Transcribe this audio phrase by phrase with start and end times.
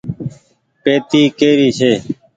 [0.83, 1.91] پيتي ڪيري ڇي۔